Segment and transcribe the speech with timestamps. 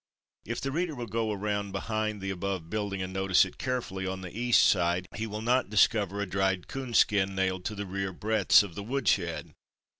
[0.45, 4.21] If the reader will go around behind the above building and notice it carefully on
[4.21, 8.63] the east side, he will not discover a dried coonskin nailed to the rear breadths
[8.63, 9.51] of the wood shed.